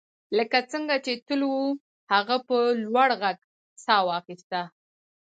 [0.37, 1.63] لکه څنګه چې تل وو
[2.13, 3.37] هغه په لوړ غږ
[3.85, 4.61] ساه واخیسته